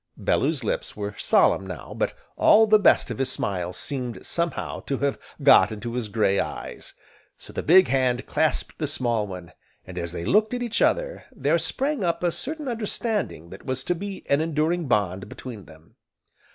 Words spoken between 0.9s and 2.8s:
were solemn now, but all the